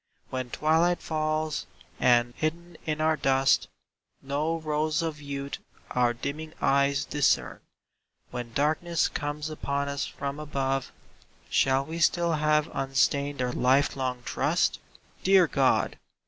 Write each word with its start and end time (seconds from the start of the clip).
When 0.31 0.49
twilight 0.49 0.99
falls, 0.99 1.67
and, 1.99 2.33
hidden 2.35 2.75
in 2.87 2.99
our 3.01 3.15
dust, 3.15 3.67
No 4.19 4.57
rose 4.57 5.03
of 5.03 5.21
youth 5.21 5.59
our 5.91 6.11
dimming 6.11 6.55
eyes 6.59 7.05
discern, 7.05 7.59
When 8.31 8.51
darkness 8.53 9.07
comes 9.07 9.51
upon 9.51 9.89
us 9.89 10.07
from 10.07 10.39
above; 10.39 10.91
Shall 11.51 11.85
we 11.85 11.99
still 11.99 12.31
have 12.33 12.67
unstained 12.73 13.43
our 13.43 13.53
life 13.53 13.95
long 13.95 14.23
trust? 14.23 14.79
Dear 15.21 15.45
God! 15.45 15.99